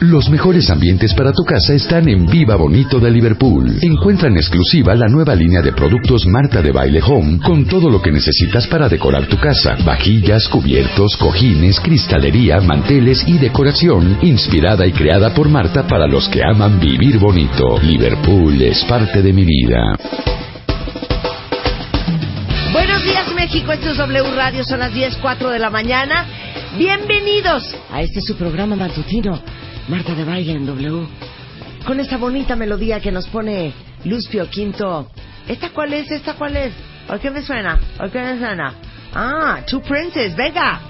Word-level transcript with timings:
Los 0.00 0.30
mejores 0.30 0.70
ambientes 0.70 1.12
para 1.12 1.30
tu 1.30 1.44
casa 1.44 1.74
están 1.74 2.08
en 2.08 2.24
Viva 2.24 2.56
Bonito 2.56 2.98
de 2.98 3.10
Liverpool. 3.10 3.76
Encuentra 3.82 4.28
en 4.28 4.38
exclusiva 4.38 4.94
la 4.94 5.08
nueva 5.08 5.34
línea 5.34 5.60
de 5.60 5.72
productos 5.72 6.24
Marta 6.24 6.62
de 6.62 6.72
Baile 6.72 7.02
Home 7.04 7.38
con 7.44 7.66
todo 7.66 7.90
lo 7.90 8.00
que 8.00 8.10
necesitas 8.10 8.66
para 8.66 8.88
decorar 8.88 9.26
tu 9.26 9.36
casa. 9.36 9.76
Vajillas, 9.84 10.48
cubiertos, 10.48 11.18
cojines, 11.18 11.78
cristalería, 11.80 12.62
manteles 12.62 13.28
y 13.28 13.36
decoración 13.36 14.16
inspirada 14.22 14.86
y 14.86 14.92
creada 14.92 15.34
por 15.34 15.50
Marta 15.50 15.86
para 15.86 16.06
los 16.06 16.30
que 16.30 16.40
aman 16.42 16.80
vivir 16.80 17.18
bonito. 17.18 17.78
Liverpool 17.82 18.62
es 18.62 18.82
parte 18.84 19.20
de 19.20 19.34
mi 19.34 19.44
vida. 19.44 19.98
Buenos 22.72 23.04
días 23.04 23.34
México, 23.34 23.70
esto 23.70 23.90
es 23.90 23.98
W 23.98 24.34
Radio, 24.34 24.64
son 24.64 24.78
las 24.78 24.94
10.04 24.94 25.50
de 25.50 25.58
la 25.58 25.68
mañana. 25.68 26.24
Bienvenidos 26.78 27.76
a 27.92 28.00
este 28.00 28.22
su 28.22 28.34
programa 28.36 28.76
matutino 28.76 29.42
Marta 29.90 30.14
de 30.14 30.24
Baile 30.24 30.52
en 30.52 30.66
W. 30.66 31.04
Con 31.84 31.98
esta 31.98 32.16
bonita 32.16 32.54
melodía 32.54 33.00
que 33.00 33.10
nos 33.10 33.26
pone 33.26 33.72
Luzpio 34.04 34.48
Quinto. 34.48 35.10
¿Esta 35.48 35.70
cuál 35.70 35.92
es? 35.92 36.08
¿Esta 36.12 36.34
cuál 36.34 36.56
es? 36.56 36.72
¿O 37.08 37.18
qué 37.18 37.28
me 37.28 37.42
suena? 37.42 37.80
¿O 37.98 38.08
qué 38.08 38.22
me 38.22 38.38
suena? 38.38 38.72
Ah, 39.12 39.58
Two 39.66 39.82
Princes, 39.82 40.36
venga. 40.36 40.80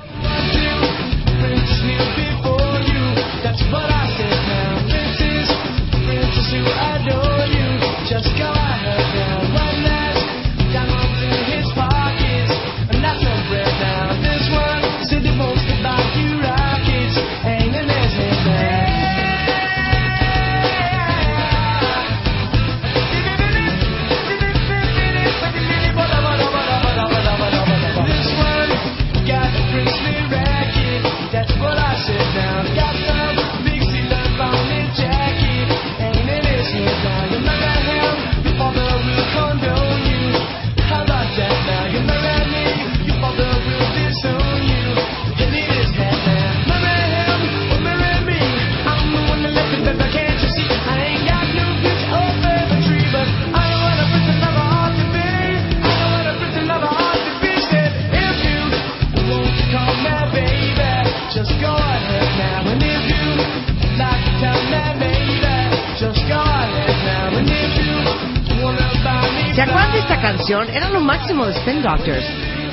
Esta 70.50 70.58
canción? 70.58 70.68
Era 70.70 70.90
lo 70.90 71.00
máximo 71.00 71.46
de 71.46 71.52
Spin 71.52 71.82
Doctors. 71.82 72.24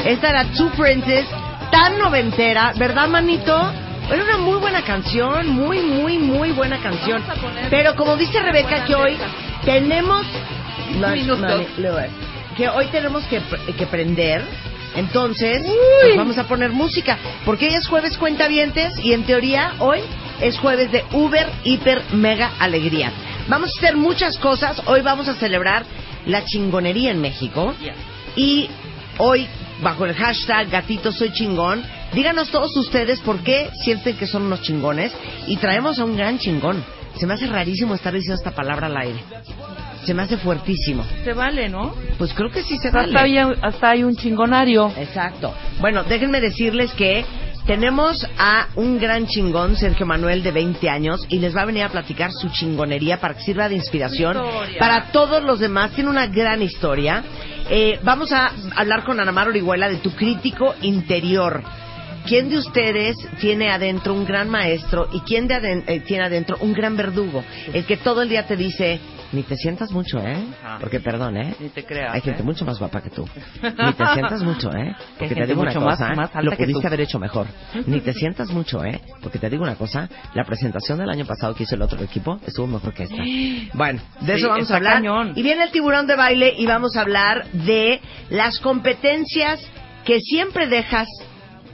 Esta 0.05 0.29
era 0.29 0.45
Two 0.55 0.71
Princes, 0.71 1.25
tan 1.71 1.97
noventera, 1.97 2.73
¿verdad, 2.75 3.07
manito? 3.07 3.71
Era 4.09 4.23
una 4.23 4.37
muy 4.37 4.59
buena 4.59 4.81
canción, 4.83 5.49
muy, 5.49 5.79
muy, 5.81 6.17
muy 6.17 6.51
buena 6.51 6.77
canción. 6.79 7.23
Pero 7.69 7.95
como 7.95 8.15
dice 8.15 8.41
Rebeca, 8.41 8.85
que 8.85 8.95
hoy 8.95 9.17
tenemos... 9.65 10.25
Que 12.55 12.69
hoy 12.69 12.87
tenemos 12.87 13.23
que, 13.25 13.41
que 13.77 13.85
prender. 13.85 14.41
Entonces, 14.95 15.61
pues 16.01 16.17
vamos 16.17 16.37
a 16.37 16.45
poner 16.45 16.71
música. 16.71 17.17
Porque 17.45 17.67
hoy 17.67 17.75
es 17.75 17.87
jueves 17.87 18.17
cuentavientes 18.17 18.97
y 19.03 19.13
en 19.13 19.23
teoría 19.23 19.73
hoy 19.79 19.99
es 20.41 20.57
jueves 20.57 20.91
de 20.91 21.03
Uber, 21.11 21.47
Hiper, 21.63 22.01
Mega 22.13 22.51
Alegría. 22.59 23.11
Vamos 23.47 23.69
a 23.75 23.79
hacer 23.79 23.97
muchas 23.97 24.37
cosas. 24.37 24.81
Hoy 24.87 25.01
vamos 25.01 25.27
a 25.27 25.35
celebrar 25.35 25.83
la 26.27 26.45
chingonería 26.45 27.11
en 27.11 27.19
México. 27.21 27.73
Y 28.35 28.69
hoy, 29.17 29.47
bajo 29.81 30.05
el 30.05 30.13
hashtag 30.13 30.69
Gatito 30.69 31.11
Soy 31.11 31.31
Chingón, 31.31 31.83
díganos 32.13 32.49
todos 32.49 32.75
ustedes 32.77 33.19
por 33.21 33.39
qué 33.39 33.69
sienten 33.83 34.15
que 34.17 34.27
son 34.27 34.43
unos 34.43 34.61
chingones. 34.61 35.11
Y 35.47 35.57
traemos 35.57 35.99
a 35.99 36.05
un 36.05 36.15
gran 36.15 36.37
chingón. 36.37 36.83
Se 37.15 37.25
me 37.25 37.33
hace 37.33 37.47
rarísimo 37.47 37.95
estar 37.95 38.13
diciendo 38.13 38.35
esta 38.35 38.51
palabra 38.51 38.87
al 38.87 38.97
aire. 38.97 39.19
Se 40.05 40.13
me 40.13 40.21
hace 40.21 40.37
fuertísimo. 40.37 41.03
Se 41.23 41.33
vale, 41.33 41.67
¿no? 41.67 41.93
Pues 42.17 42.33
creo 42.33 42.49
que 42.51 42.61
sí 42.63 42.77
se 42.77 42.87
Hasta 42.89 43.01
vale. 43.07 43.39
hay, 43.39 43.53
hasta 43.61 43.89
hay 43.89 44.03
un 44.03 44.15
chingonario. 44.15 44.91
Exacto. 44.97 45.53
Bueno, 45.79 46.03
déjenme 46.03 46.39
decirles 46.39 46.91
que 46.91 47.25
tenemos 47.67 48.25
a 48.39 48.67
un 48.75 48.97
gran 48.97 49.27
chingón, 49.27 49.75
Sergio 49.75 50.05
Manuel, 50.05 50.41
de 50.41 50.51
20 50.51 50.89
años, 50.89 51.25
y 51.29 51.39
les 51.39 51.55
va 51.55 51.61
a 51.61 51.65
venir 51.65 51.83
a 51.83 51.89
platicar 51.89 52.31
su 52.31 52.49
chingonería 52.49 53.19
para 53.19 53.33
que 53.35 53.41
sirva 53.43 53.67
de 53.69 53.75
inspiración 53.75 54.37
Historia. 54.37 54.79
para 54.79 55.11
todos 55.11 55.43
los 55.43 55.59
demás. 55.59 55.91
Tiene 55.91 56.09
una 56.09 56.27
gran 56.27 56.61
historia. 56.61 57.23
Eh, 57.69 57.99
vamos 58.03 58.31
a 58.31 58.51
hablar 58.75 59.03
con 59.03 59.19
Ana 59.19 59.31
Mar 59.33 59.49
Orihuela 59.49 59.89
de 59.89 59.97
tu 59.97 60.11
crítico 60.11 60.73
interior. 60.81 61.61
¿Quién 62.25 62.49
de 62.49 62.57
ustedes 62.57 63.15
tiene 63.39 63.69
adentro 63.71 64.13
un 64.13 64.25
gran 64.25 64.49
maestro 64.49 65.07
y 65.13 65.19
quién 65.21 65.47
de 65.47 65.55
aden- 65.55 65.83
eh, 65.87 65.99
tiene 66.01 66.23
adentro 66.23 66.57
un 66.61 66.73
gran 66.73 66.95
verdugo? 66.97 67.43
El 67.73 67.85
que 67.85 67.97
todo 67.97 68.21
el 68.21 68.29
día 68.29 68.45
te 68.47 68.57
dice, 68.57 68.99
ni 69.31 69.43
te 69.43 69.55
sientas 69.55 69.91
mucho, 69.91 70.19
¿eh? 70.19 70.37
Ajá. 70.63 70.77
Porque 70.79 70.99
perdón, 70.99 71.37
¿eh? 71.37 71.55
Ni 71.59 71.69
te 71.69 71.83
creas. 71.83 72.13
Hay 72.13 72.21
gente 72.21 72.41
¿eh? 72.41 72.45
mucho 72.45 72.65
más 72.65 72.79
guapa 72.79 73.01
que 73.01 73.09
tú. 73.09 73.27
Ni 73.61 73.93
te 73.93 74.05
sientas 74.13 74.41
mucho, 74.43 74.71
¿eh? 74.73 74.95
Porque 75.19 75.35
te 75.35 75.45
digo 75.47 75.61
una 75.61 75.71
mucho 75.71 75.81
cosa, 75.83 76.13
más 76.15 76.31
lo 76.41 76.51
pudiste 76.55 76.87
haber 76.87 77.01
hecho 77.01 77.19
mejor. 77.19 77.47
Ni 77.85 77.99
te 78.01 78.13
sientas 78.13 78.49
mucho, 78.51 78.83
¿eh? 78.85 79.01
Porque 79.21 79.39
te 79.39 79.49
digo 79.49 79.63
una 79.63 79.75
cosa, 79.75 80.07
la 80.33 80.43
presentación 80.45 80.97
del 80.99 81.09
año 81.09 81.25
pasado 81.25 81.53
que 81.55 81.63
hizo 81.63 81.75
el 81.75 81.81
otro 81.81 82.01
equipo 82.03 82.39
estuvo 82.45 82.67
mejor 82.67 82.93
que 82.93 83.03
esta. 83.03 83.15
Bueno, 83.73 84.01
de 84.21 84.33
Sí, 84.35 84.39
eso 84.39 84.49
vamos 84.49 84.71
a 84.71 84.75
hablar. 84.77 84.93
cañón. 84.95 85.33
Y 85.35 85.43
viene 85.43 85.63
el 85.63 85.71
tiburón 85.71 86.07
de 86.07 86.15
baile 86.15 86.53
y 86.57 86.65
vamos 86.65 86.95
a 86.95 87.01
hablar 87.01 87.45
de 87.51 87.99
las 88.29 88.59
competencias 88.59 89.59
que 90.05 90.19
siempre 90.21 90.67
dejas 90.67 91.07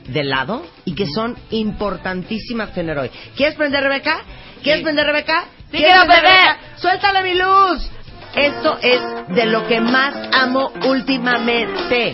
de 0.08 0.24
lado 0.24 0.66
y 0.86 0.96
que 0.96 1.06
son 1.06 1.36
importantísimas 1.52 2.74
tener 2.74 2.98
hoy. 2.98 3.10
¿Quieres 3.36 3.56
prender, 3.56 3.84
Rebeca? 3.84 4.18
¿Quieres 4.62 4.80
Sí. 4.80 4.84
prender, 4.84 5.06
Rebeca? 5.06 5.46
Sí, 5.74 5.80
¿Quieres 5.80 6.04
quiero. 6.04 6.22
Rebeca? 6.22 6.58
¡Suéltale 6.76 7.24
mi 7.24 7.34
luz! 7.34 7.90
Esto 8.36 8.78
es 8.80 9.02
de 9.30 9.46
lo 9.48 9.68
que 9.68 9.82
más 9.82 10.14
amo 10.32 10.72
últimamente. 10.86 12.14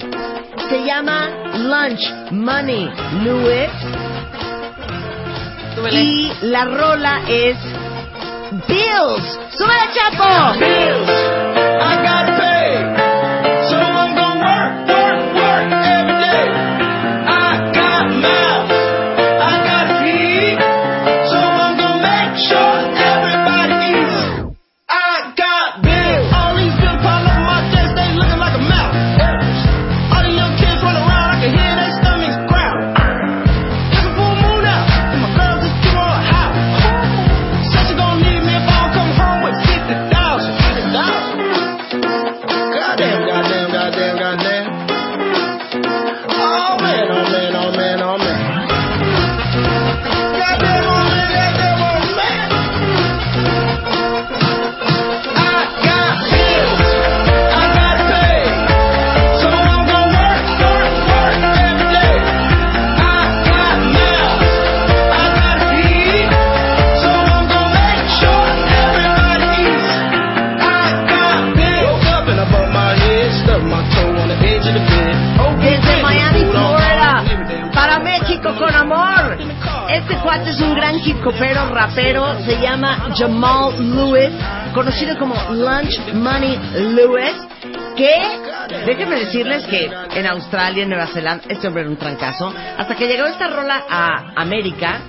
Se 0.69 0.85
llama 0.85 1.27
Lunch 1.55 2.31
Money 2.31 2.89
Lewis 3.21 3.69
y 5.91 6.31
la 6.43 6.63
rola 6.65 7.21
es 7.27 7.57
Bills. 8.65 9.39
¡Súbele, 9.51 9.89
Chapo! 9.93 10.59
Rapero, 81.79 82.37
se 82.43 82.59
llama 82.59 83.09
Jamal 83.15 83.71
Lewis, 83.95 84.31
conocido 84.73 85.17
como 85.17 85.33
Lunch 85.53 86.13
Money 86.13 86.59
Lewis, 86.93 87.35
que, 87.95 88.17
déjenme 88.85 89.15
decirles 89.15 89.65
que 89.65 89.89
en 90.15 90.27
Australia, 90.27 90.83
en 90.83 90.89
Nueva 90.89 91.07
Zelanda, 91.07 91.45
este 91.47 91.67
hombre 91.67 91.83
era 91.83 91.89
un 91.89 91.95
trancazo, 91.95 92.53
hasta 92.77 92.95
que 92.95 93.07
llegó 93.07 93.27
esta 93.27 93.47
rola 93.47 93.85
a 93.89 94.33
América 94.35 94.99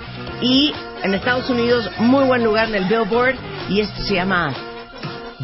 y 0.40 0.72
en 1.02 1.14
Estados 1.14 1.50
Unidos, 1.50 1.90
muy 1.98 2.24
buen 2.24 2.44
lugar 2.44 2.68
en 2.68 2.76
el 2.76 2.84
Billboard, 2.84 3.34
y 3.68 3.80
esto 3.80 4.00
se 4.04 4.14
llama 4.14 4.52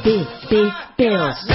Big, 0.04 0.28
Big 0.48 0.72
Bills. 0.96 1.46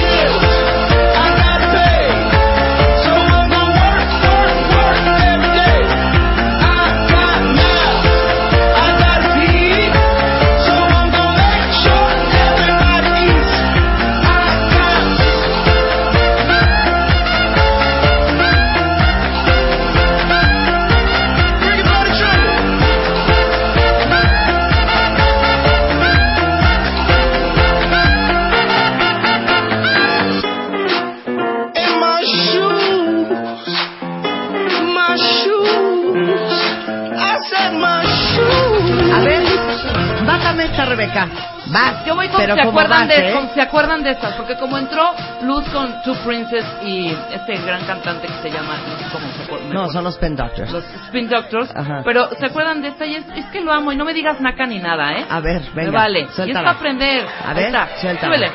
Vas, 41.14 42.06
Yo 42.06 42.16
voy 42.16 42.28
con 42.30 42.40
pero 42.42 42.56
se 42.56 42.62
acuerdan 42.62 43.08
vas, 43.08 43.08
de 43.10 43.30
¿eh? 43.30 43.34
con 43.34 43.54
se 43.54 43.62
acuerdan 43.62 44.04
de 44.04 44.12
estas, 44.12 44.34
porque 44.36 44.56
como 44.56 44.78
entró 44.78 45.14
Luz 45.44 45.68
con 45.70 46.02
Two 46.04 46.16
Princes 46.26 46.66
y 46.84 47.16
este 47.32 47.58
gran 47.66 47.86
cantante 47.86 48.28
que 48.28 48.34
se 48.42 48.50
llama 48.50 48.76
no 48.88 48.98
sé 48.98 49.06
cómo 49.12 49.60
se. 49.60 49.74
No, 49.74 49.90
son 49.90 50.04
los 50.04 50.18
Pen 50.18 50.36
Doctors. 50.36 50.72
los 50.72 50.84
Spin 51.06 51.30
Doctors, 51.30 51.70
Ajá. 51.76 52.02
pero 52.04 52.30
se 52.40 52.46
acuerdan 52.46 52.82
de 52.82 52.90
esta 52.90 53.06
y 53.06 53.16
es, 53.16 53.26
es 53.36 53.46
que 53.48 53.62
lo 53.62 53.72
amo 53.74 53.92
y 53.92 53.96
no 53.96 54.06
me 54.06 54.14
digas 54.14 54.40
naca 54.42 54.66
ni 54.66 54.80
nada, 54.80 55.14
¿eh? 55.14 55.26
A 55.30 55.40
ver, 55.40 55.62
Me 55.74 55.86
venga, 55.86 56.00
vale. 56.00 56.28
Y 56.46 56.50
es 56.50 56.54
para 56.54 56.72
aprender. 56.72 57.26
A 57.46 57.54
ver, 57.54 57.74
suéltala. 58.00 58.52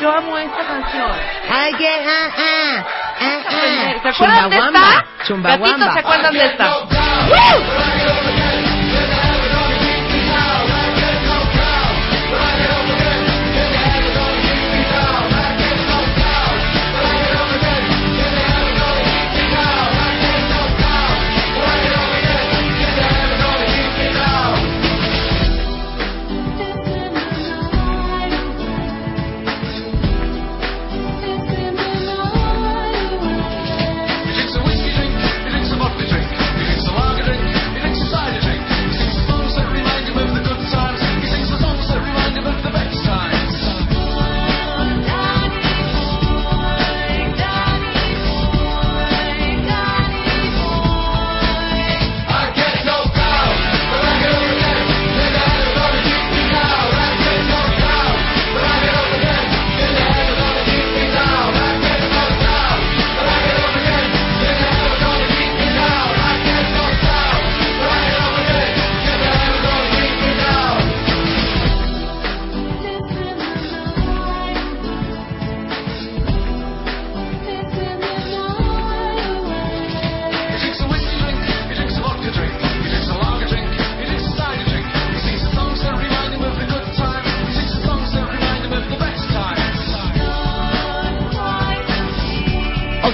Yo 0.00 0.10
amo 0.10 0.38
esta 0.38 0.66
canción. 0.66 1.10
Ay, 1.52 1.74
que, 1.74 1.86
ah, 1.88 2.30
ah, 2.38 2.84
ah, 3.20 3.42
ah. 3.50 4.00
¿Se 4.02 4.08
acuerdan 4.08 4.50
de 4.50 4.56
esta? 4.56 5.04
Chumbawamba. 5.26 5.68
Gatitos, 5.68 5.92
¿se 5.92 5.98
acuerdan 6.00 6.32
de 6.32 6.44
esta? 6.46 6.76
He 8.46 8.49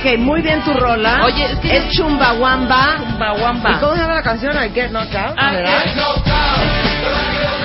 Ok, 0.06 0.18
muy 0.18 0.40
bien 0.40 0.62
tu 0.62 0.72
rola. 0.72 1.22
Oye, 1.24 1.44
es 1.46 1.56
que- 1.58 1.76
es 1.76 1.88
Chumbawamba. 1.90 2.96
Chumbawamba. 2.98 3.70
¿Y 3.70 3.74
cómo 3.74 3.94
se 3.94 4.00
llama 4.00 4.14
la 4.14 4.22
canción? 4.22 4.54
I 4.56 4.70
Get 4.72 4.90
Knocked 4.90 5.16
Out, 5.16 5.34
Ah, 5.36 5.50
¿verdad? 5.50 5.84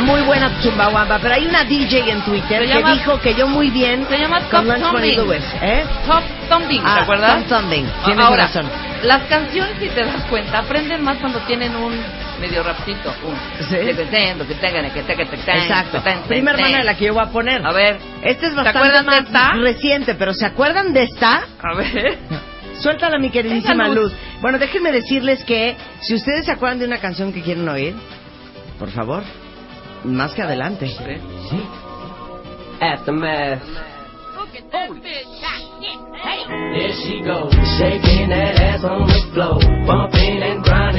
Muy 0.01 0.21
buena 0.21 0.49
Chumbawamba, 0.63 1.19
pero 1.19 1.35
hay 1.35 1.45
una 1.45 1.63
DJ 1.63 2.09
en 2.09 2.21
Twitter 2.21 2.63
Se 2.63 2.67
que 2.71 2.79
llama- 2.79 2.93
dijo 2.93 3.19
que 3.19 3.35
yo 3.35 3.47
muy 3.47 3.69
bien 3.69 4.07
se 4.09 4.17
llama 4.17 4.39
Top 4.49 4.65
Thumbing. 4.65 5.19
¿eh? 5.61 5.83
Top 6.07 6.23
Thumbing, 6.49 6.81
Ah, 6.83 6.95
¿te 6.95 6.99
acuerdas? 7.01 7.45
Tom 7.47 7.61
Thumbing, 7.61 7.87
tienes 8.05 8.25
Ahora, 8.25 8.43
razón. 8.47 8.65
las 9.03 9.21
canciones, 9.23 9.75
si 9.79 9.89
te 9.89 10.03
das 10.03 10.23
cuenta, 10.27 10.59
aprenden 10.59 11.03
más 11.03 11.17
cuando 11.17 11.37
tienen 11.41 11.75
un 11.75 11.93
medio 12.41 12.63
rapcito. 12.63 13.13
Un 13.25 13.35
Sí. 13.69 13.75
Exacto. 15.63 16.01
Prima 16.27 16.51
hermana 16.51 16.77
de 16.79 16.83
la 16.83 16.95
que 16.97 17.05
yo 17.05 17.13
voy 17.13 17.23
a 17.23 17.29
poner. 17.31 17.65
A 17.65 17.71
ver, 17.71 17.97
Este 18.23 18.47
es 18.47 18.51
¿Se 18.51 18.55
bastante 18.57 18.77
acuerdan 18.79 19.05
de 19.05 19.11
más 19.11 19.25
esta? 19.25 19.53
reciente, 19.53 20.15
pero 20.15 20.33
¿se 20.33 20.45
acuerdan 20.45 20.91
de 20.93 21.03
esta? 21.03 21.43
a 21.61 21.73
ver. 21.75 22.17
Suéltala, 22.79 23.19
mi 23.19 23.29
queridísima 23.29 23.87
Luz. 23.87 24.11
Luz. 24.11 24.13
Bueno, 24.41 24.57
déjenme 24.57 24.91
decirles 24.91 25.43
que 25.43 25.75
si 26.01 26.15
ustedes 26.15 26.45
se 26.45 26.51
acuerdan 26.51 26.79
de 26.79 26.85
una 26.85 26.97
canción 26.97 27.31
que 27.31 27.41
quieren 27.41 27.67
oír, 27.69 27.93
por 28.79 28.89
favor, 28.89 29.23
más 30.03 30.33
que 30.33 30.41
adelante. 30.41 30.89
Aftermath. 32.81 33.61
There 36.73 36.93
she 37.03 37.21
goes, 37.23 37.53
shaking 37.77 38.29
that 38.29 38.55
ass 38.59 38.83
on 38.83 39.07
the 39.07 39.21
floor, 39.33 39.59
bumping 39.85 40.41
and 40.43 40.63
grinding 40.63 40.90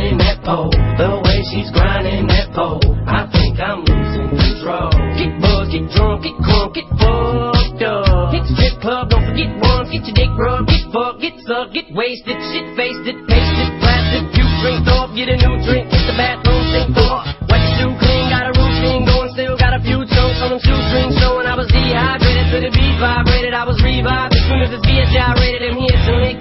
pole. 0.45 0.71
The 0.71 1.11
way 1.23 1.39
she's 1.51 1.71
grinding 1.71 2.27
that 2.29 2.51
pole, 2.55 2.83
I 3.07 3.27
think 3.31 3.59
I'm 3.59 3.87
losing 3.87 4.31
control. 4.31 4.91
Get 5.19 5.33
buzzed, 5.39 5.71
get 5.71 5.87
drunk, 5.95 6.27
get 6.27 6.37
crunk, 6.43 6.71
get 6.75 6.89
fucked 6.99 7.83
up. 7.83 8.35
Hit 8.35 8.45
the 8.47 8.55
strip 8.59 8.77
club, 8.83 9.11
don't 9.11 9.25
forget 9.27 9.51
one, 9.63 9.87
get 9.91 10.03
your 10.07 10.17
dick 10.19 10.33
rubbed, 10.35 10.69
get 10.69 10.85
fucked, 10.91 11.19
get 11.23 11.35
sucked, 11.47 11.73
get 11.75 11.89
wasted, 11.95 12.39
shit 12.51 12.67
faced 12.79 13.07
it, 13.07 13.19
pasted, 13.27 13.71
blasted, 13.83 14.25
few 14.35 14.47
drinks 14.63 14.87
off, 14.91 15.11
get 15.15 15.31
a 15.31 15.37
new 15.39 15.57
drink, 15.67 15.87
hit 15.91 16.05
the 16.07 16.15
bathroom, 16.19 16.63
sink 16.71 16.97
off. 17.07 17.27
Wet 17.51 17.65
shoe 17.79 17.95
clean, 17.99 18.25
got 18.31 18.47
a 18.51 18.53
routine 18.55 19.03
going, 19.07 19.31
still 19.35 19.57
got 19.59 19.75
a 19.75 19.81
few 19.83 20.03
chunks 20.07 20.39
on 20.43 20.55
them 20.55 20.63
shoestrings 20.63 21.19
showing. 21.19 21.47
I 21.47 21.55
was 21.59 21.69
dehydrated 21.71 22.47
to 22.53 22.59
the 22.67 22.71
beat 22.71 22.97
vibrated, 22.99 23.55
I 23.55 23.65
was 23.67 23.79
revived 23.83 24.35
as 24.35 24.43
soon 24.47 24.61
as 24.63 24.71
this 24.71 24.83
bitch 24.87 25.11
gyrated. 25.11 25.71
I'm 25.71 25.79
here 25.79 25.99
to 26.07 26.13
make 26.23 26.32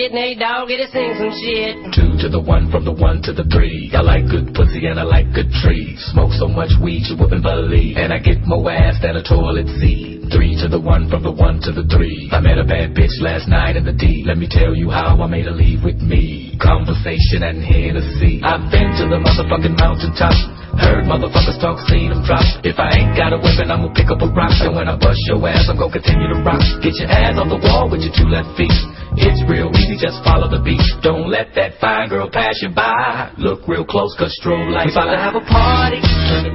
it. 0.00 0.12
I 0.12 0.16
had 0.16 0.36
to 0.36 0.36
get 0.36 0.38
Nate 0.38 0.38
Dogg, 0.38 0.68
get 0.68 0.78
to 0.80 0.88
sing 0.92 1.12
some 1.18 1.34
shit. 1.36 1.72
Two 1.92 2.16
to 2.24 2.28
the 2.28 2.40
one, 2.40 2.70
from 2.70 2.84
the 2.84 2.92
one 2.92 3.20
to 3.22 3.32
the 3.32 3.44
three. 3.44 3.90
I 3.92 4.00
like 4.00 4.28
good 4.28 4.54
pussy 4.54 4.86
and 4.86 4.98
I 4.98 5.04
like 5.04 5.32
good 5.34 5.50
trees. 5.60 6.00
Smoke 6.12 6.32
so 6.32 6.48
much 6.48 6.70
weed 6.82 7.04
you 7.08 7.16
wouldn't 7.16 7.42
believe. 7.42 7.96
And 7.96 8.12
I 8.12 8.18
get 8.18 8.40
more 8.46 8.70
ass 8.70 8.96
than 9.02 9.16
a 9.16 9.24
toilet 9.24 9.68
seat. 9.80 10.20
Three 10.30 10.54
to 10.62 10.68
the 10.70 10.78
one, 10.78 11.10
from 11.10 11.26
the 11.26 11.34
one 11.34 11.58
to 11.66 11.72
the 11.74 11.82
three. 11.90 12.30
I 12.30 12.38
met 12.38 12.56
a 12.56 12.64
bad 12.64 12.94
bitch 12.94 13.18
last 13.18 13.50
night 13.50 13.74
in 13.74 13.82
the 13.82 13.92
D. 13.92 14.22
Let 14.22 14.38
me 14.38 14.46
tell 14.46 14.78
you 14.78 14.88
how 14.88 15.18
I 15.18 15.26
made 15.26 15.50
her 15.50 15.56
leave 15.56 15.82
with 15.82 15.98
me. 15.98 16.54
Conversation 16.62 17.42
and 17.42 17.58
Hennessy. 17.58 18.38
I've 18.46 18.70
been 18.70 18.94
to 19.02 19.04
the 19.10 19.18
motherfucking 19.18 19.74
mountaintop. 19.74 20.36
Heard 20.78 21.10
motherfuckers 21.10 21.58
talk, 21.58 21.82
seen 21.90 22.14
them 22.14 22.22
drop. 22.22 22.46
If 22.62 22.78
I 22.78 22.94
ain't 22.94 23.18
got 23.18 23.34
a 23.34 23.42
weapon, 23.42 23.74
I'm 23.74 23.90
gonna 23.90 23.98
pick 23.98 24.06
up 24.06 24.22
a 24.22 24.30
rock. 24.30 24.54
And 24.62 24.78
when 24.78 24.86
I 24.86 24.94
bust 24.94 25.18
your 25.26 25.42
ass, 25.50 25.66
I'm 25.66 25.74
gonna 25.74 25.90
continue 25.90 26.30
to 26.30 26.38
rock. 26.46 26.62
Get 26.78 26.94
your 26.94 27.10
ass 27.10 27.34
on 27.42 27.50
the 27.50 27.58
wall 27.58 27.90
with 27.90 28.06
your 28.06 28.14
two 28.14 28.30
left 28.30 28.54
feet. 28.54 28.70
It's 29.16 29.42
real 29.48 29.70
easy, 29.74 29.96
just 29.98 30.22
follow 30.24 30.48
the 30.48 30.60
beat. 30.62 30.80
Don't 31.02 31.28
let 31.28 31.54
that 31.54 31.78
fine 31.80 32.08
girl 32.08 32.30
pass 32.30 32.58
you 32.62 32.70
by. 32.70 33.30
Look 33.38 33.66
real 33.66 33.84
close, 33.84 34.14
cause 34.18 34.32
strobe 34.40 34.70
lights. 34.70 34.94
We 34.94 35.02
about 35.02 35.10
to 35.10 35.18
have 35.18 35.34
a 35.34 35.44
party. 35.44 35.98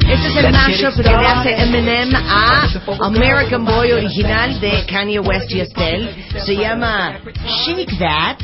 Este 0.07 0.27
es 0.27 0.35
el 0.37 0.51
mashup 0.51 0.95
que 0.95 1.03
le 1.11 1.27
hace 1.27 1.51
Eminem 1.61 2.15
a 2.15 2.67
American 3.05 3.65
Boy 3.65 3.91
original 3.91 4.59
de 4.61 4.85
Kanye 4.87 5.19
West 5.19 5.51
y 5.51 5.59
Estelle. 5.59 6.09
Se 6.45 6.55
llama 6.55 7.19
Shake 7.65 7.97
That. 7.99 8.37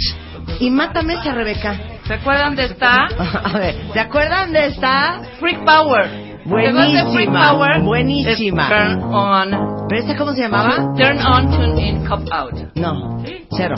Y 0.60 0.70
mátame 0.70 1.14
esa, 1.14 1.34
Rebeca. 1.34 1.76
¿Se 2.06 2.14
acuerdan 2.16 2.56
de 2.56 2.66
esta? 2.66 3.06
A 3.44 3.58
ver, 3.58 3.76
¿se 3.94 4.00
acuerdan 4.00 4.52
de 4.52 4.66
esta? 4.68 5.22
Freak 5.40 5.64
Power. 5.64 6.10
¿Se 6.10 6.44
acuerdan 6.44 6.92
de 6.94 7.02
Freak 7.14 7.30
Buenísima, 7.30 7.50
Power? 7.52 7.82
buenísima. 7.82 8.68
Turn 8.68 9.04
on. 9.04 9.88
¿Pero 9.88 10.02
esta 10.02 10.16
cómo 10.18 10.34
se 10.34 10.42
llamaba? 10.42 10.76
Turn 10.98 11.20
on, 11.26 11.52
tune 11.52 11.82
in, 11.88 12.06
cop 12.06 12.28
out. 12.32 12.54
No, 12.76 13.24
Sí. 13.26 13.46
cero. 13.56 13.76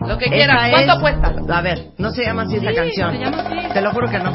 Lo 0.00 0.16
que 0.18 0.24
Esta 0.26 0.36
quieras. 0.36 0.70
¿Cuánto 0.70 0.92
es- 0.94 1.00
cuesta? 1.00 1.56
A 1.58 1.60
ver, 1.62 1.90
no 1.98 2.10
se 2.10 2.24
llama 2.24 2.42
así 2.42 2.56
esta 2.56 2.70
Sí, 2.70 2.76
canción. 2.76 3.12
se 3.12 3.18
llama 3.18 3.38
así. 3.42 3.68
Te 3.72 3.80
lo 3.82 3.92
juro 3.92 4.08
que 4.10 4.18
no. 4.18 4.30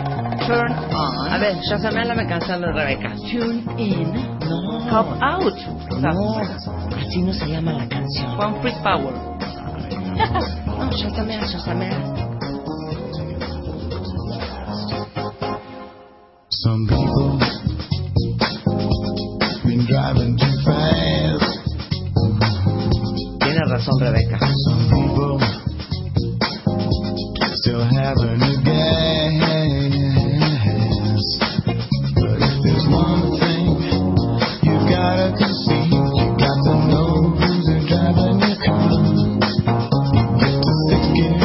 Turn 0.48 0.74
on. 0.93 1.27
A 1.34 1.38
ver, 1.39 1.55
la 2.15 2.27
canción 2.27 2.62
de 2.62 2.72
Rebeca. 2.72 3.10
Tune 3.15 3.63
in, 3.77 4.13
No. 4.48 4.88
cop 4.89 5.07
out. 5.22 5.55
No, 6.00 6.38
así 6.98 7.22
no 7.22 7.34
se 7.34 7.48
llama 7.48 7.74
la 7.74 7.88
canción. 7.88 8.36
Con 8.38 8.62
Freak 8.62 8.77
Power. 8.84 9.13
No, 10.65 10.91
Shazamea, 10.91 11.41
Shazamea. 11.45 11.98
Some 16.50 16.88
people 16.88 17.39
been 19.65 19.86
driving 19.88 20.38
too 20.38 20.55
fast. 20.65 21.60
Tienes 23.39 23.69
razón, 23.69 24.00
Rebeca. 24.00 24.39
Some 24.39 24.89
people 24.89 25.39
still 27.65 27.81
having 27.81 28.38
a 28.45 28.53
gas. 28.62 29.95
But 32.13 32.38
if 32.45 32.55
there's 32.62 32.86
one 32.93 33.25
thing 33.41 33.65
you 34.69 34.75
gotta 34.86 35.34
concede, 35.34 35.89
you 35.89 36.27
got 36.38 36.57
to 36.62 36.74
know 36.86 37.10
who's 37.34 37.65
driving 37.89 38.38
your 38.45 38.57
car. 38.62 39.01
Get 40.45 40.62
to 40.62 40.72
stick 40.86 41.10
it, 41.25 41.41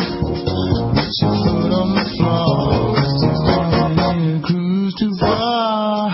put 0.92 1.08
your 1.24 1.34
foot 1.40 1.72
on 1.80 1.88
the 1.96 2.04
floor. 2.12 2.92
'cause 3.00 3.16
you're 3.24 3.40
gonna 3.48 4.40
cruise 4.44 4.94
too 5.00 5.12
far. 5.16 6.10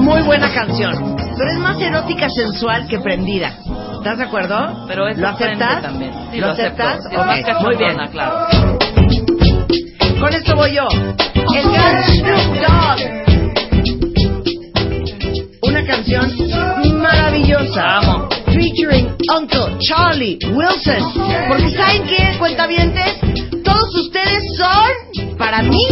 Muy 0.00 0.22
buena 0.22 0.48
canción. 0.52 1.16
Pero 1.38 1.50
es 1.52 1.58
más 1.60 1.80
erótica, 1.80 2.28
sensual 2.28 2.88
que 2.88 2.98
prendida. 2.98 3.52
¿Estás 3.98 4.18
de 4.18 4.24
acuerdo? 4.24 4.84
Pero 4.86 5.08
es 5.08 5.18
¿Lo 5.18 5.28
aceptas? 5.28 5.82
también. 5.82 6.05
Sí, 6.36 6.42
¿Lo 6.42 6.50
aceptas? 6.50 6.98
Es 7.10 7.16
más 7.16 7.38
Ok, 7.40 7.46
que 7.46 7.54
Muy 7.64 7.76
bien. 7.76 7.96
claro. 8.12 8.46
Con 10.20 10.34
esto 10.34 10.54
voy 10.54 10.74
yo. 10.74 10.86
El 11.54 11.70
gran 11.72 12.04
Snoop 12.04 12.56
Dogg. 12.60 13.00
Una 15.62 15.86
canción 15.86 16.30
maravillosa. 17.00 17.96
Amo. 18.00 18.28
Featuring 18.48 19.16
Uncle 19.34 19.78
Charlie 19.80 20.38
Wilson. 20.52 21.14
Porque 21.48 21.70
¿saben 21.70 22.04
qué, 22.04 22.36
cuentavientes? 22.38 23.16
Todos 23.64 23.94
ustedes 23.94 24.42
son, 24.58 25.36
para 25.38 25.62
mí, 25.62 25.86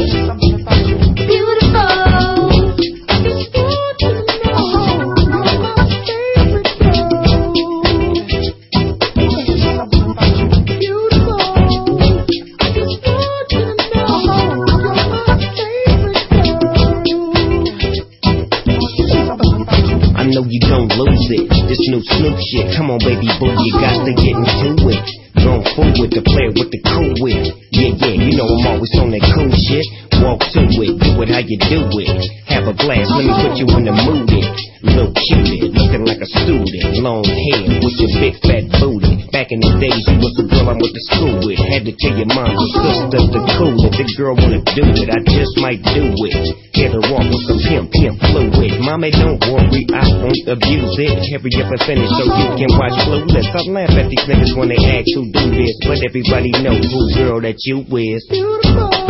you 31.49 31.59
do 31.61 31.81
it. 32.01 32.21
Have 32.49 32.69
a 32.69 32.75
glass, 32.77 33.09
let 33.13 33.25
me 33.25 33.35
put 33.41 33.55
you 33.61 33.67
in 33.77 33.85
the 33.89 33.95
mood. 33.95 34.29
It. 34.31 34.47
Little 34.85 35.13
cupid, 35.17 35.73
looking 35.73 36.05
like 36.05 36.21
a 36.21 36.29
student. 36.29 37.01
Long 37.01 37.25
hair 37.25 37.61
with 37.81 37.97
your 37.97 38.13
big 38.21 38.37
fat 38.45 38.69
booty. 38.77 39.25
Back 39.33 39.49
in 39.49 39.59
the 39.65 39.81
days, 39.81 40.05
you 40.05 40.21
was 40.21 40.37
the 40.37 40.45
girl 40.45 40.69
I 40.69 40.77
went 40.77 40.93
to 40.93 41.03
school 41.09 41.41
with. 41.41 41.57
Had 41.57 41.89
to 41.89 41.95
tell 41.97 42.15
your 42.15 42.29
mom 42.29 42.53
and 42.53 42.71
sister 42.85 43.21
to 43.33 43.41
cool 43.57 43.75
it. 43.81 43.97
The 43.97 44.05
girl 44.21 44.37
wanna 44.37 44.61
do 44.77 44.85
it, 44.85 45.09
I 45.09 45.21
just 45.25 45.57
might 45.57 45.81
do 45.97 46.13
it. 46.29 46.37
Hit 46.77 46.93
her 46.93 47.05
off 47.17 47.25
with 47.25 47.43
some 47.49 47.61
pimp, 47.65 47.89
pimp 47.97 48.21
fluid. 48.29 48.77
Mommy, 48.85 49.11
don't 49.11 49.41
worry, 49.49 49.83
I 49.89 50.05
won't 50.21 50.45
abuse 50.45 50.97
it. 51.01 51.17
Hurry 51.33 51.53
up 51.65 51.73
and 51.73 51.83
finish 51.89 52.11
so 52.13 52.25
you 52.29 52.49
can 52.61 52.71
watch 52.77 52.97
Clueless. 53.09 53.49
I 53.57 53.61
laugh 53.73 53.95
at 53.97 54.07
these 54.13 54.25
niggas 54.29 54.53
when 54.53 54.69
they 54.69 54.81
ask 54.81 55.09
who 55.17 55.33
do 55.33 55.45
this, 55.49 55.73
but 55.89 56.05
everybody 56.05 56.53
know 56.61 56.77
who 56.77 57.01
girl 57.17 57.41
that 57.41 57.57
you 57.65 57.83
is. 57.89 58.23
a 58.31 59.04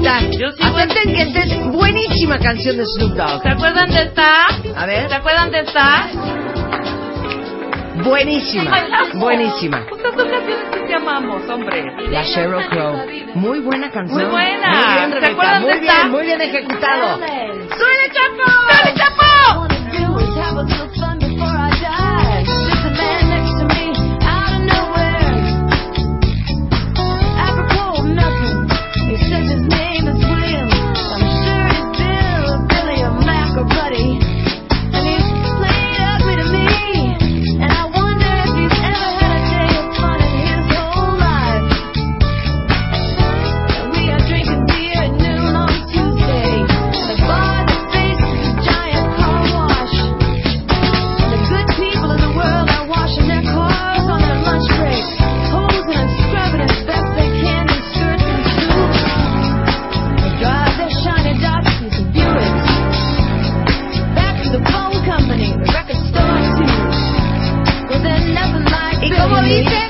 chiquita. 0.00 0.20
Yo 0.38 0.50
sí, 0.52 0.62
Acepten 0.62 1.14
que 1.14 1.22
esta 1.22 1.40
es 1.42 1.66
buenísima 1.72 2.38
canción 2.38 2.76
de 2.76 2.84
Snoop 2.86 3.12
Dogg. 3.16 3.42
¿Se 3.42 3.48
acuerdan 3.50 3.90
de 3.90 4.02
esta? 4.02 4.46
A 4.76 4.86
ver. 4.86 5.08
¿Se 5.08 5.14
acuerdan 5.14 5.50
de 5.50 5.60
esta? 5.60 6.08
Buenísima, 8.04 8.70
buenísima. 9.14 9.80
Estas 9.80 10.14
son 10.14 10.30
canciones 10.30 10.70
que 10.72 10.80
te 10.86 10.94
amamos, 10.94 11.46
hombre. 11.50 11.84
La 12.10 12.22
Sheryl 12.22 12.66
Crow. 12.70 12.96
Muy 13.34 13.60
buena 13.60 13.90
canción. 13.90 14.22
Muy 14.22 14.30
buena. 14.30 14.68
Muy 14.70 14.94
bien, 14.94 15.20
¿Se 15.22 15.30
acuerdan 15.32 15.62
Muy 15.62 15.72
de 15.74 15.80
bien, 15.80 15.94
esta? 15.94 16.08
muy 16.08 16.22
bien 16.24 16.40
ejecutado. 16.40 17.18
¡Soy 17.18 17.96
el 18.06 18.12
Chapo! 18.12 18.50
¡Soy 18.70 18.88
el 18.88 18.94
Chapo! 18.94 19.20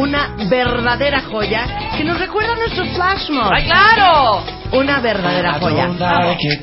una 0.00 0.34
verdadera 0.48 1.20
joya 1.30 1.66
que 1.96 2.04
nos 2.04 2.18
recuerda 2.18 2.52
a 2.52 2.56
nuestro 2.56 2.84
flash 2.94 3.28
mob. 3.30 3.52
¡Ay, 3.52 3.64
claro! 3.64 4.42
Una 4.72 5.00
verdadera 5.00 5.56
I 5.56 5.60
joya. 5.60 5.86
don't 5.86 6.00
like 6.00 6.44
it. 6.44 6.60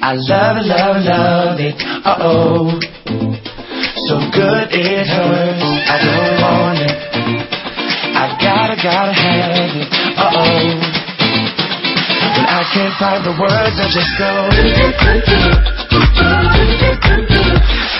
I 0.00 0.14
love 0.14 0.56
it, 0.58 0.66
love 0.66 0.96
it, 0.96 1.04
love 1.04 1.60
it. 1.60 1.74
Uh 2.04 2.16
oh. 2.20 2.80
So 4.06 4.18
good 4.32 4.68
it 4.72 5.06
hurts. 5.06 5.64
I 5.64 5.98
don't 6.04 6.40
want 6.42 6.78
it. 6.80 6.96
I 8.16 8.36
gotta, 8.40 8.76
gotta 8.76 9.12
have 9.12 9.76
it. 9.76 9.88
Uh 10.16 10.30
oh. 10.34 10.40
When 12.36 12.46
I 12.46 12.62
can't 12.72 12.94
find 12.98 13.24
the 13.24 13.34
words, 13.38 13.76
I 13.78 13.86
just 13.90 14.12
go. 14.18 14.30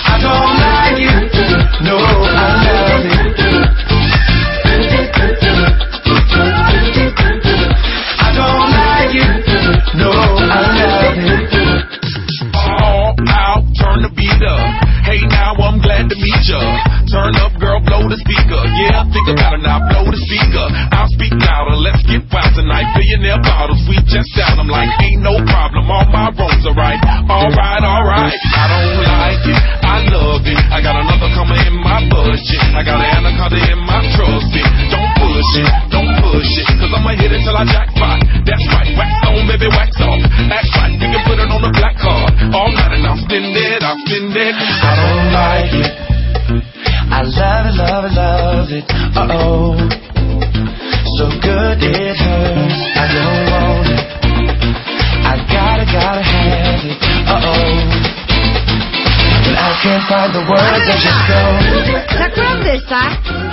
I 0.07 0.17
don't 0.21 0.53
like 0.63 0.99
it. 0.99 1.33
No, 1.83 1.97
I 1.97 2.47
love 2.65 3.05
it. 3.05 3.44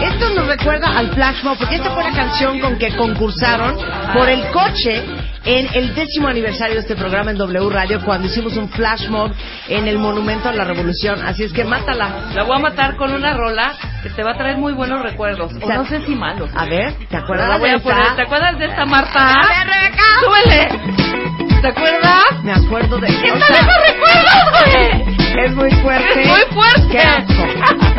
Esto 0.00 0.30
nos 0.34 0.46
recuerda 0.46 0.88
al 0.96 1.10
Flash 1.12 1.42
Mob, 1.42 1.58
porque 1.58 1.76
esta 1.76 1.90
fue 1.90 2.04
la 2.04 2.12
canción 2.12 2.60
con 2.60 2.78
que 2.78 2.94
concursaron 2.96 3.76
por 4.14 4.28
el 4.28 4.40
coche 4.50 5.02
en 5.44 5.68
el 5.74 5.94
décimo 5.94 6.28
aniversario 6.28 6.74
de 6.76 6.80
este 6.82 6.94
programa 6.94 7.32
en 7.32 7.38
W 7.38 7.68
Radio, 7.70 8.00
cuando 8.04 8.28
hicimos 8.28 8.56
un 8.56 8.68
Flash 8.68 9.08
Mob 9.08 9.32
en 9.68 9.88
el 9.88 9.98
Monumento 9.98 10.48
a 10.48 10.52
la 10.52 10.64
Revolución. 10.64 11.20
Así 11.26 11.42
es 11.42 11.52
que 11.52 11.64
mátala. 11.64 12.30
La 12.34 12.44
voy 12.44 12.56
a 12.56 12.60
matar 12.60 12.96
con 12.96 13.12
una 13.12 13.34
rola 13.34 13.72
que 14.02 14.10
te 14.10 14.22
va 14.22 14.32
a 14.32 14.36
traer 14.36 14.56
muy 14.58 14.72
buenos 14.74 15.02
recuerdos. 15.02 15.52
O 15.60 15.68
no 15.72 15.84
sé 15.86 16.00
si 16.06 16.14
malos. 16.14 16.50
A 16.54 16.64
ver, 16.66 16.94
¿te 17.08 17.16
acuerdas 17.16 17.48
la 17.48 17.58
voy 17.58 17.68
de 17.70 17.74
a 17.74 17.78
esta? 17.78 17.90
poner. 17.94 18.16
¿Te 18.16 18.22
acuerdas 18.22 18.58
de 18.58 18.64
esta, 18.66 18.84
Marta? 18.86 19.40
A 19.40 19.46
ver, 19.48 19.66
Rebeca. 19.66 20.02
¡Súbele! 20.20 21.60
¿Te 21.60 21.68
acuerdas? 21.68 22.24
Me 22.42 22.52
acuerdo 22.52 22.98
de... 22.98 23.06
¿Qué 23.06 23.30
tal 23.32 23.52
esos 23.52 23.66
recuerdos, 23.86 25.04
güey? 25.06 25.11
Es 25.38 25.54
muy 25.54 25.70
fuerte. 25.82 26.22
Es 26.22 26.28
muy 26.28 26.40
fuerte. 26.52 26.88
Qué 26.90 26.98
asco. 26.98 27.32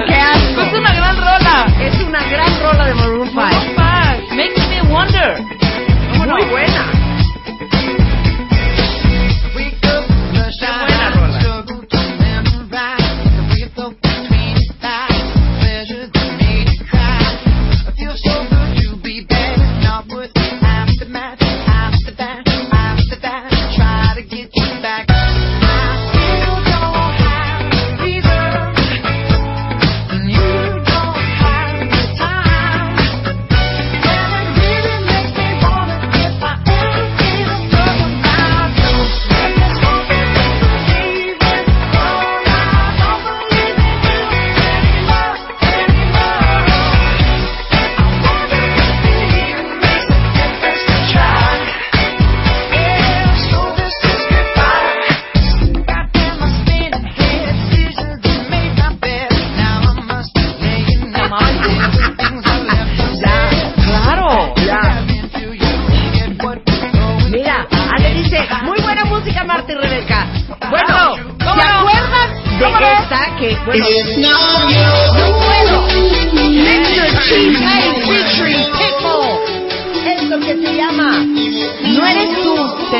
Qué 0.07 0.15
asco. 0.15 0.61
Es 0.61 0.73
una 0.73 0.93
gran 0.93 1.17
rola. 1.17 1.65
Es 1.81 2.03
una 2.03 2.23
gran 2.29 2.61
rola 2.61 2.85
de 2.87 2.93
Maroon 2.95 3.27
5. 3.27 3.41
Maroon 3.41 3.75
five. 3.75 4.35
Makes 4.35 4.67
me 4.69 4.81
wonder. 4.89 5.43
Muy 6.25 6.43
buena. 6.45 6.92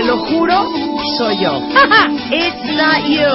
Te 0.04 0.08
lo 0.08 0.18
juro, 0.18 0.70
soy 1.18 1.38
yo. 1.38 1.62
It's 2.32 2.64
not 2.76 3.04
you, 3.08 3.32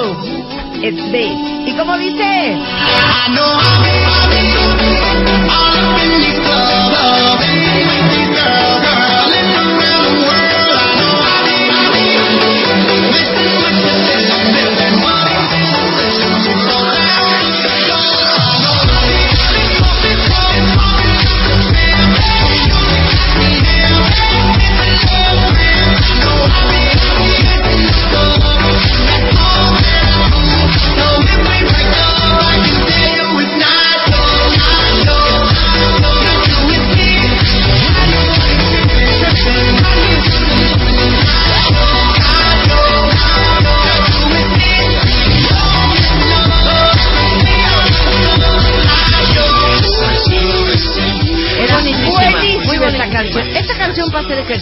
it's 0.83 1.01
me. 1.11 1.65
¿Y 1.65 1.75
cómo 1.75 1.97
dice? 1.97 2.21
Era 2.21 3.29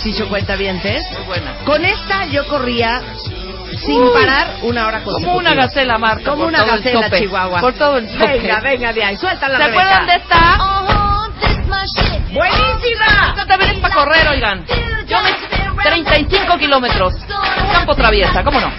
ejercicio, 0.08 0.30
cuenta 0.30 0.56
bien, 0.56 0.82
Muy 0.82 1.26
buena. 1.26 1.54
Con 1.66 1.84
esta 1.84 2.26
yo 2.26 2.48
corría 2.48 3.02
sin 3.86 4.02
parar 4.14 4.48
una 4.64 4.88
hora 4.88 5.04
consecutiva. 5.04 5.34
Como 5.34 5.40
una 5.40 5.54
gacela, 5.54 5.98
Marta. 5.98 6.32
Como 6.32 6.46
una 6.46 6.64
gacela 6.64 7.02
tope. 7.04 7.20
chihuahua. 7.20 7.60
Por 7.60 7.74
todo 7.74 7.98
el 7.98 8.08
tope. 8.08 8.40
Venga, 8.40 8.60
venga 8.62 8.94
de 8.94 9.04
ahí. 9.04 9.18
Suéltala, 9.18 9.58
¿Se 9.58 9.64
acuerdan 9.64 10.08
de 10.08 10.16
esta? 10.16 10.58
¡Buenísima! 12.32 13.30
Esta 13.30 13.46
también 13.48 13.72
es 13.72 13.80
para 13.80 13.96
correr, 13.96 14.28
oigan. 14.28 14.66
Yo 15.08 15.18
me... 15.22 15.58
35 15.84 16.58
kilómetros. 16.58 17.14
Campo 17.72 17.96
traviesa, 17.96 18.44
¿cómo 18.44 18.60
no? 18.60 18.72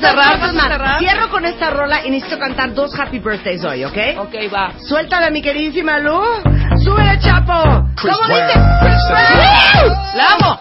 Cerrar, 0.00 0.40
vamos 0.40 0.56
a 0.64 0.68
cerrar. 0.68 0.98
Cierro 0.98 1.28
con 1.30 1.44
esta 1.44 1.70
rola 1.70 2.04
y 2.04 2.10
necesito 2.10 2.38
cantar 2.38 2.74
dos 2.74 2.98
happy 2.98 3.18
birthdays 3.18 3.64
hoy, 3.64 3.84
¿ok? 3.84 3.96
Ok, 4.18 4.34
va. 4.52 4.72
Suéltala, 4.80 5.30
mi 5.30 5.42
queridísima 5.42 5.98
Lu. 5.98 6.20
¡Súbele, 6.82 7.18
Chapo! 7.20 7.88
Chris 7.96 8.14
¿Cómo 8.16 8.26
Brown. 8.28 8.46
dice? 8.46 8.60
Chris 8.80 9.02
Brown. 9.10 9.98
¡La 10.16 10.26
amo! 10.34 10.60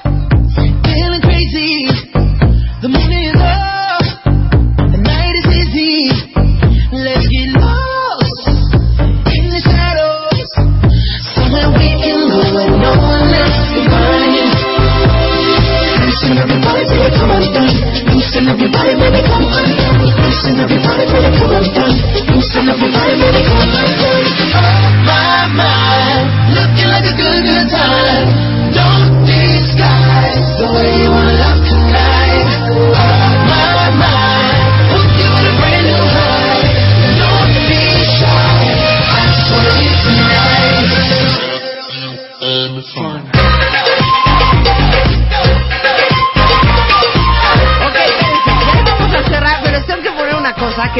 and 20.49 20.61
everybody 20.61 21.05
better 21.05 21.31
come 21.37 21.51
and 21.51 21.78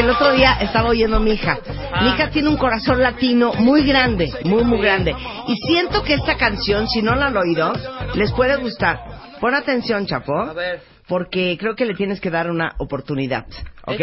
el 0.00 0.10
otro 0.10 0.32
día 0.32 0.52
estaba 0.60 0.88
oyendo 0.88 1.16
a 1.16 1.20
mi 1.20 1.32
hija. 1.32 1.58
Mi 2.02 2.08
hija 2.08 2.30
tiene 2.30 2.48
un 2.48 2.56
corazón 2.56 3.02
latino 3.02 3.52
muy 3.54 3.86
grande, 3.86 4.32
muy, 4.44 4.64
muy 4.64 4.80
grande. 4.80 5.14
Y 5.48 5.56
siento 5.66 6.02
que 6.02 6.14
esta 6.14 6.36
canción, 6.36 6.88
si 6.88 7.02
no 7.02 7.14
la 7.14 7.26
han 7.26 7.36
oído, 7.36 7.72
les 8.14 8.32
puede 8.32 8.56
gustar. 8.56 9.00
Pon 9.40 9.54
atención, 9.54 10.06
Chapo, 10.06 10.38
A 10.38 10.52
ver. 10.52 10.82
porque 11.08 11.56
creo 11.58 11.74
que 11.74 11.86
le 11.86 11.94
tienes 11.94 12.20
que 12.20 12.30
dar 12.30 12.50
una 12.50 12.74
oportunidad. 12.78 13.46
¿Ok? 13.86 14.00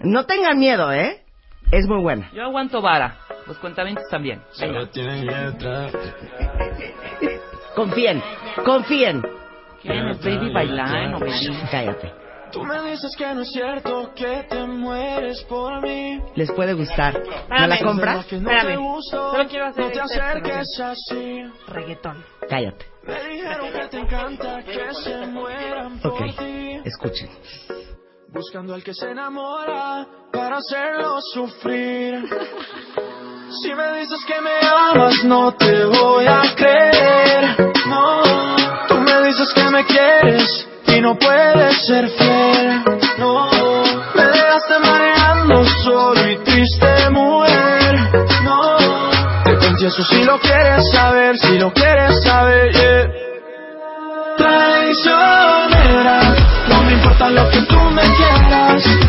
No 0.00 0.24
tengan 0.26 0.58
miedo, 0.58 0.92
¿eh? 0.92 1.22
Es 1.70 1.86
muy 1.86 2.00
buena. 2.02 2.30
Yo 2.34 2.42
aguanto 2.42 2.82
vara. 2.82 3.16
Los 3.46 3.58
cuentamientos 3.58 4.04
también. 4.10 4.40
Venga. 4.60 4.88
Confíen, 7.74 8.22
confíen. 8.64 9.22
¿Quién 9.82 10.08
es 10.08 10.24
Baby 10.24 10.52
Bailan 10.52 11.14
o 11.14 11.20
Baby? 11.20 11.58
Cállate. 11.70 12.23
Tú 12.54 12.62
me 12.62 12.80
dices 12.88 13.10
que 13.18 13.34
no 13.34 13.40
es 13.42 13.50
cierto 13.50 14.12
que 14.14 14.46
te 14.48 14.64
mueres 14.64 15.42
por 15.48 15.82
mí. 15.82 16.20
Les 16.36 16.52
puede 16.52 16.72
gustar. 16.74 17.20
¿Me 17.50 17.66
la 17.66 17.80
compras? 17.80 18.30
No 18.30 18.48
Espérame. 18.48 18.78
Solo 19.10 19.48
quiero 19.48 19.66
hacer 19.66 19.84
no 19.86 19.90
te 19.90 19.98
este, 19.98 20.20
acerques 20.20 20.80
así. 20.80 21.42
Reggaetón. 21.66 22.24
Cállate. 22.48 22.86
Me 23.02 23.24
dijeron 23.28 23.72
que 23.72 23.88
te 23.88 23.98
encanta 23.98 24.62
que 24.62 24.94
se 25.02 25.26
mueran 25.26 25.98
por 25.98 26.12
Ok, 26.12 26.20
ti. 26.38 26.80
escuchen. 26.84 27.28
Buscando 28.28 28.72
al 28.72 28.84
que 28.84 28.94
se 28.94 29.10
enamora 29.10 30.06
para 30.32 30.58
hacerlo 30.58 31.20
sufrir. 31.32 32.24
Si 33.62 33.74
me 33.74 33.98
dices 33.98 34.24
que 34.28 34.40
me 34.40 34.68
amas, 34.68 35.24
no 35.24 35.52
te 35.56 35.84
voy 35.86 36.26
a 36.28 36.40
creer. 36.54 37.72
No, 37.88 38.22
tú 38.86 38.94
me 38.94 39.22
dices 39.26 39.52
que 39.52 39.64
me 39.70 39.84
quieres 39.86 40.68
y 40.96 41.00
no 41.00 41.18
puedes 41.18 41.86
ser 41.86 42.08
fiel. 42.08 42.82
No, 43.18 43.48
me 44.14 44.22
dejaste 44.22 44.78
mareando 44.80 45.64
solo 45.82 46.30
y 46.30 46.36
triste 46.44 47.10
mujer. 47.10 47.96
No, 48.44 48.76
te 49.44 49.56
confieso 49.56 50.04
si 50.04 50.22
lo 50.24 50.38
quieres 50.38 50.90
saber, 50.92 51.38
si 51.38 51.58
lo 51.58 51.72
quieres 51.72 52.22
saber. 52.22 52.72
Yeah. 52.72 53.10
Traicionera, 54.36 56.20
no 56.68 56.82
me 56.82 56.92
importa 56.92 57.30
lo 57.30 57.48
que 57.50 57.60
tú 57.62 57.76
me 57.76 58.02
quieras. 58.02 59.03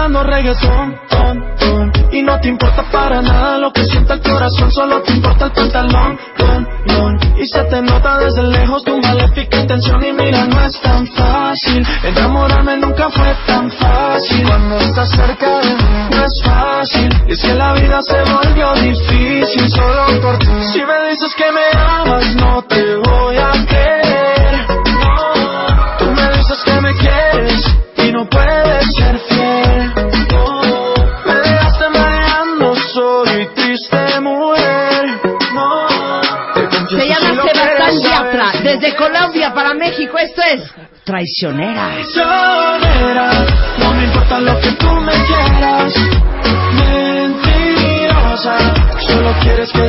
Bailando 0.00 0.22
reggaetón, 0.22 0.98
ton, 1.08 1.56
ton, 1.56 1.92
y 2.12 2.22
no 2.22 2.40
te 2.40 2.48
importa 2.48 2.84
para 2.90 3.20
nada 3.20 3.58
lo 3.58 3.70
que 3.72 3.84
sienta 3.84 4.14
el 4.14 4.22
corazón, 4.22 4.72
solo 4.72 5.02
te 5.02 5.12
importa 5.12 5.46
el 5.46 5.52
pantalón, 5.52 6.18
ton, 6.36 6.68
ton, 6.86 7.18
y 7.38 7.46
se 7.46 7.62
te 7.64 7.82
nota 7.82 8.18
desde 8.18 8.42
lejos 8.44 8.82
tu 8.82 8.98
maléfica 8.98 9.60
intención 9.60 10.02
y 10.02 10.12
mira 10.12 10.46
no 10.46 10.60
es 10.62 10.80
tan 10.80 11.06
fácil, 11.08 11.86
enamorarme 12.02 12.78
nunca 12.78 13.10
fue 13.10 13.34
tan 13.46 13.70
fácil, 13.72 14.46
cuando 14.46 14.78
estás 14.78 15.10
cerca 15.10 15.58
de 15.58 15.74
mí 15.74 16.08
no 16.10 16.24
es 16.24 16.42
fácil, 16.44 17.08
y 17.28 17.32
es 17.32 17.42
que 17.42 17.54
la 17.54 17.74
vida 17.74 17.98
se 18.02 18.22
volvió 18.32 18.72
difícil 18.74 19.70
solo 19.70 20.06
por 20.22 20.42
si 20.42 20.82
me 20.82 21.10
dices 21.10 21.34
que 21.36 21.52
me 21.52 21.78
amas 21.78 22.34
no 22.36 22.62
desde 38.80 38.96
Colombia 38.96 39.52
para 39.54 39.74
México. 39.74 40.16
Esto 40.18 40.40
es 40.42 40.62
Traicionera. 41.04 41.90
Traicionera, 41.92 43.30
no 43.78 43.94
me 43.94 44.04
importa 44.04 44.40
lo 44.40 44.58
que 44.60 44.72
tú 44.72 44.86
me 44.86 45.12
quieras. 45.12 45.94
Mentirosa, 46.74 48.56
solo 49.00 49.32
quieres 49.42 49.70
que 49.72 49.88